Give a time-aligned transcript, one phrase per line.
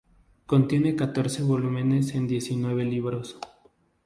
[0.47, 3.37] Contiene catorce volúmenes en diecinueve libros.